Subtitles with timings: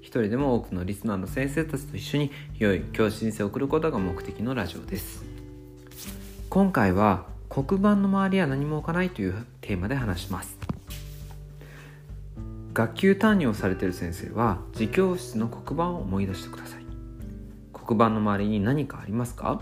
[0.00, 5.24] 一人でも多くのリスナーの先生たちと一緒に良い教師人生を送ることが目的のラジオです。
[6.48, 10.58] 今回は黒板の周りは何も置かないというテーマで話します。
[12.72, 16.84] 学級担任をされている先生は自教室の黒板を思い出してください。
[17.72, 19.60] 黒板の周りに何かありますか？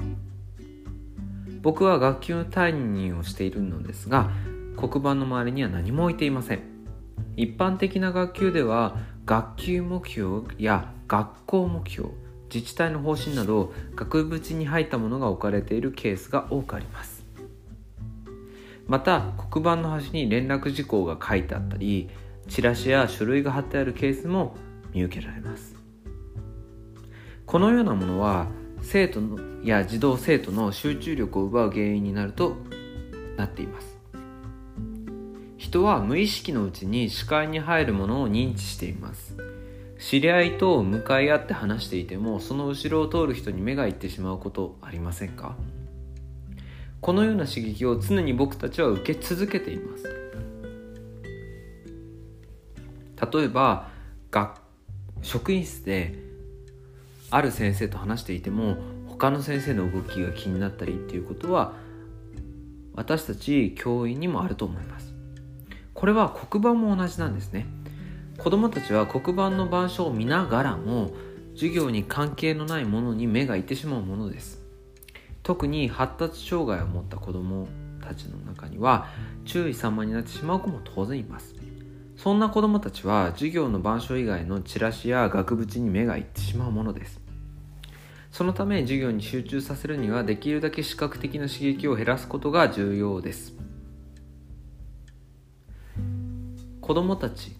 [1.62, 4.30] 僕は学級担任をしているのですが
[4.76, 6.60] 黒板の周りには何も置いていません。
[7.36, 8.96] 一般的な学級では
[9.26, 12.10] 学級目標や学校目標
[12.52, 17.26] 自治体の方針など額縁に入ったものが置かれているケースが多くあります。
[18.86, 22.08] また黒板の端に連絡事項が書いてあったり
[22.46, 24.54] チラシや書類が貼ってあるケースも
[24.94, 25.74] 見受けられます。
[27.46, 28.46] このようなものは
[28.82, 32.56] 生徒のや児童生徒の集中力を奪う原因になると
[33.36, 33.95] なっています。
[35.66, 39.34] 人は無意識のうちに視界に入るものを認知しています。
[39.98, 45.56] 知り合いと向かい合って話していてもその後ろを通る人に目がいってしまうことありませんか？
[47.00, 50.04] このような刺激を常に僕たちは受け続けています。
[53.32, 53.88] 例えば
[54.30, 54.60] 学
[55.22, 56.14] 職員室で
[57.30, 58.76] ある先生と話していても
[59.08, 61.72] 他の先生の動きが気になったりっていうことは
[62.94, 65.15] 私たち教員にもあると思います。
[65.96, 67.66] これは黒板も同じなんですね。
[68.36, 71.10] 子どもたちは黒板の板書を見ながらも
[71.54, 74.60] 授業に関係のないものに目がいってしまうものです。
[75.42, 77.66] 特に発達障害を持った子ども
[78.02, 79.08] たちの中には
[79.46, 81.54] 注意散漫になってしまう子も当然います。
[82.18, 87.20] そんな子どもたちは授業の板書以外のチラシや額縁に目がいってしまうものです。
[88.30, 93.54] そのため授業に集中させるにはできるだけ視覚的な刺激を減らすことが重要です。
[96.86, 97.56] 子どもたち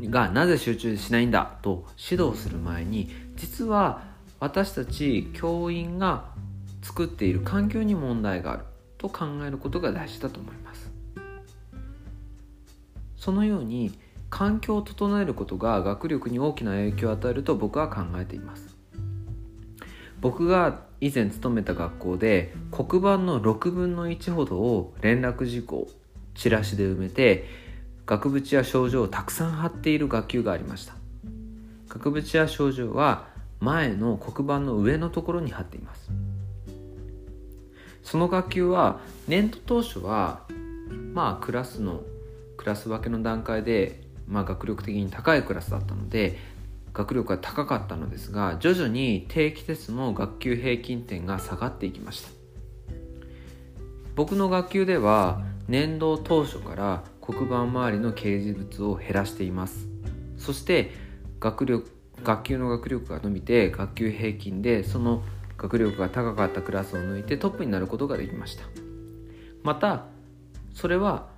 [0.00, 4.04] がなぜ集中しないんだと指導する前に実は
[4.40, 6.24] 私たち教員が
[6.80, 8.62] 作っている環境に問題がある
[8.96, 10.90] と考えることが大事だと思います。
[13.18, 13.92] そのように
[14.30, 18.74] 環境を整えることが学力に大きな影響を与えると僕は考えています。
[20.22, 25.88] 僕が以前勤めた学校で黒板の6分の1ほどを連絡事項
[26.34, 27.65] チラシで埋めて
[28.06, 30.94] 額縁や症状をたくさん貼っている学級がありました。
[31.88, 33.26] 額縁や症状は
[33.60, 36.10] 前の黒板の上のところに貼っています。
[38.02, 40.42] その学級は年度当初は
[41.12, 42.02] まあクラスの
[42.56, 46.38] クラス分けの段階で、まあ、学力的に高いクラスだったので
[46.92, 52.28] 学力が高かったのですが徐々に定期テストの学級平均点が下がっていきました。
[54.14, 59.88] 僕の学級では年度当初から黒板周りの掲示物を減らしています。
[60.36, 60.92] そして
[61.40, 61.90] 学力
[62.22, 65.22] 学級の学力が伸びて学級平均でその
[65.58, 68.64] 学力が高かったクラスを抜いてトップになることができました。
[69.62, 70.06] また
[70.74, 71.28] それは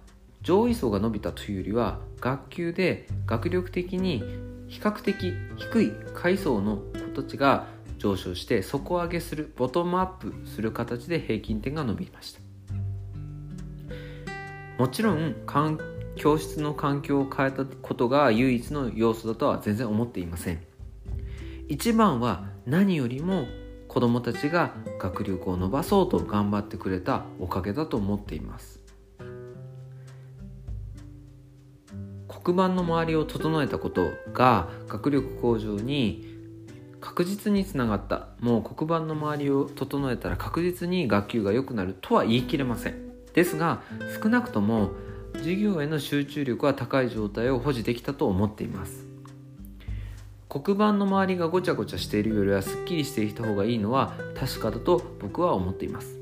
[0.42, 4.22] 上位層が伸びたというよりは学級で学力的に
[4.68, 6.76] 比較的低い階層の
[7.14, 7.66] 子たちが
[7.98, 12.47] 上昇して底上げするボトムアップする形で平均点が伸びました。
[14.78, 15.34] もちろん
[16.14, 20.62] 教室の環境を変えたことが唯一の要素だとは全然思っていません。
[21.66, 23.46] 一番は何よりも
[23.88, 28.80] 子どもたちが学力を伸ばそうと頑張ってくれたおかげだと思っています。
[32.28, 36.38] 黒板の周りを整えたことが学力向上に
[37.00, 38.28] 確実につながった。
[38.38, 43.07] もう黒板の周りを整えたら確実に学級が良くなるとは言い切れません。
[43.38, 43.82] ですが
[44.20, 44.90] 少なくとも
[45.34, 49.06] 授業への集中力は高い状態を保持できたと思っています。
[50.48, 56.18] 黒板の周りがごちゃごちゃしているよりはすっきりしていた方がいいのは確かだと僕は思っています。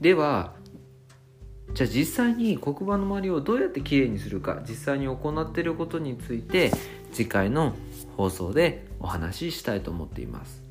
[0.00, 0.54] では
[1.74, 6.70] じゃあ実際に黒板の周りをどうやってきれいにするか実際に行っていることについて
[7.12, 7.74] 次回の
[8.16, 10.62] 放送でお話ししたいと思っています。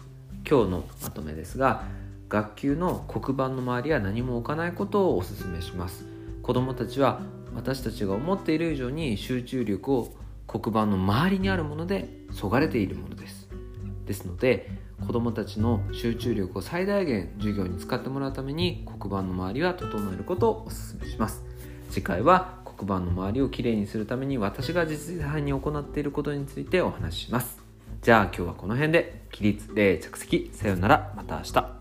[0.49, 1.83] 今日のまとめですが
[2.29, 6.05] 学級の黒板の周りは何も置かないことをお勧めします。
[6.43, 7.21] 子どもたちは
[7.55, 10.13] 私たちが思っている以上に集中力を
[10.47, 13.49] 黒板の周りにあるものでそがれているものです。
[14.05, 14.69] ですので
[15.05, 21.43] 子どもたちの集中力を最大限授業に使ってもらうために黒板の周りは整えることをお勧めします。
[21.89, 27.59] 次回は黒板の周りをきれいにするために私が実際に行っていることについてお話しします。
[28.01, 29.19] じゃあ今日はこの辺で。
[29.31, 30.49] 起立例着席。
[30.53, 31.13] さようなら。
[31.15, 31.78] また明日。